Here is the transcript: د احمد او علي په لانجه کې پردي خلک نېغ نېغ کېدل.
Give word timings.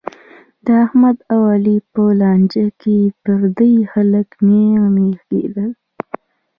د 0.65 0.67
احمد 0.85 1.17
او 1.33 1.41
علي 1.53 1.77
په 1.91 2.03
لانجه 2.21 2.67
کې 2.81 2.97
پردي 3.21 3.75
خلک 3.91 4.27
نېغ 4.47 4.81
نېغ 4.95 5.19
کېدل. 5.29 5.69